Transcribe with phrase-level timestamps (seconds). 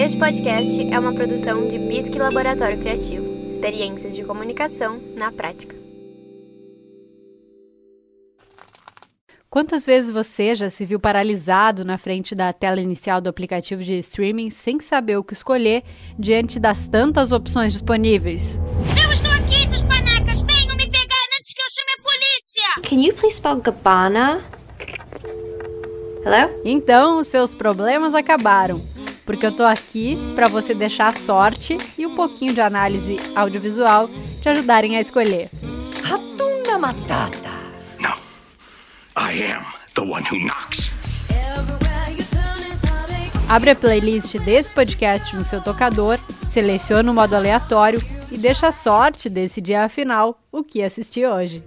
[0.00, 3.22] Este podcast é uma produção de Bisque Laboratório Criativo.
[3.46, 5.76] Experiências de comunicação na prática.
[9.50, 13.98] Quantas vezes você já se viu paralisado na frente da tela inicial do aplicativo de
[13.98, 15.82] streaming sem saber o que escolher
[16.18, 18.58] diante das tantas opções disponíveis?
[19.04, 20.40] Eu estou aqui, seus panacas!
[20.40, 22.88] Venham me pegar antes que eu chame a polícia!
[22.88, 24.40] Can you please spell Gabbana?
[26.24, 26.58] Hello?
[26.64, 28.80] Então, seus problemas acabaram
[29.24, 34.08] porque eu tô aqui para você deixar a sorte e um pouquinho de análise audiovisual
[34.40, 35.50] te ajudarem a escolher.
[36.02, 37.50] Ratunda Matata.
[37.98, 38.16] No.
[39.16, 39.64] I am
[39.94, 40.90] the one who knocks.
[43.48, 48.00] Abre a playlist desse podcast no seu tocador, seleciona o modo aleatório
[48.30, 51.64] e deixa a sorte decidir afinal o que assistir hoje.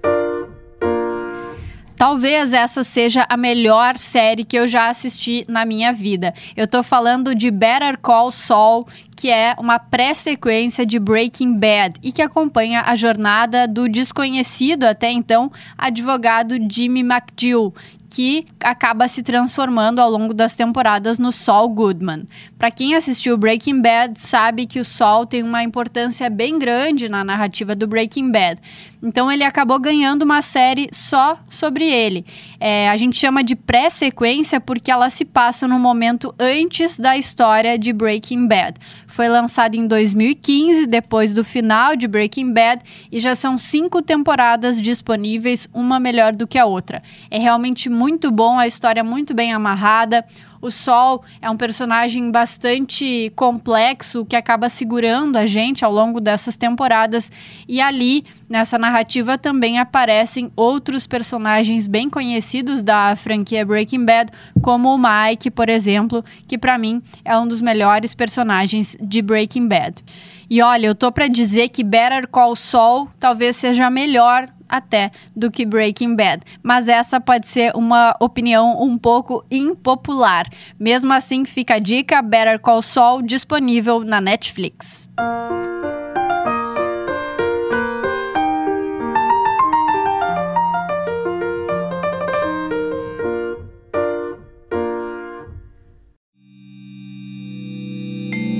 [2.05, 6.33] Talvez essa seja a melhor série que eu já assisti na minha vida.
[6.53, 8.85] Eu tô falando de Better Call Saul,
[9.15, 15.09] que é uma pré-sequência de Breaking Bad e que acompanha a jornada do desconhecido até
[15.09, 17.73] então advogado Jimmy McGill,
[18.13, 22.27] que acaba se transformando ao longo das temporadas no Saul Goodman.
[22.59, 27.23] Para quem assistiu Breaking Bad, sabe que o Saul tem uma importância bem grande na
[27.23, 28.61] narrativa do Breaking Bad.
[29.01, 32.25] Então ele acabou ganhando uma série só sobre ele.
[32.57, 37.77] É, a gente chama de pré-sequência porque ela se passa no momento antes da história
[37.77, 38.79] de Breaking Bad.
[39.07, 44.79] Foi lançada em 2015, depois do final de Breaking Bad, e já são cinco temporadas
[44.79, 47.03] disponíveis, uma melhor do que a outra.
[47.29, 50.25] É realmente muito bom, a história é muito bem amarrada.
[50.61, 56.55] O Sol é um personagem bastante complexo que acaba segurando a gente ao longo dessas
[56.55, 57.29] temporadas.
[57.67, 64.95] E ali, nessa narrativa, também aparecem outros personagens bem conhecidos da franquia Breaking Bad, como
[64.95, 70.01] o Mike, por exemplo, que para mim é um dos melhores personagens de Breaking Bad.
[70.49, 75.51] E olha, eu tô para dizer que Better Call Saul talvez seja melhor até do
[75.51, 76.43] que Breaking Bad.
[76.63, 80.49] Mas essa pode ser uma opinião um pouco impopular.
[80.79, 85.07] Mesmo assim, fica a dica: Better Call Saul disponível na Netflix.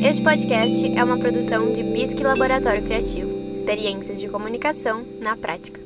[0.05, 3.31] Este podcast é uma produção de Bisque Laboratório Criativo.
[3.51, 5.82] Experiências de comunicação na prática.